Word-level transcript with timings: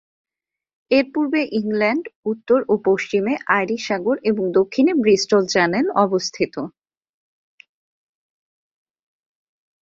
এর 0.91 1.05
পূর্বে 1.13 1.41
ইংল্যান্ড, 1.59 2.03
উত্তর 2.31 2.59
ও 2.67 2.83
পশ্চিমে 2.87 3.33
আইরিশ 3.57 3.81
সাগর 3.87 4.15
এবং 4.23 4.43
দক্ষিণে 4.57 4.91
ব্রিস্টল 5.03 5.43
চ্যানেল 5.53 5.85
অবস্থিত। 6.05 6.55